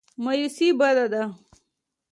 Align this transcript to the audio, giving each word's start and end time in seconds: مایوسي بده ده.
مایوسي 0.23 0.67
بده 0.79 1.05
ده. 1.13 1.23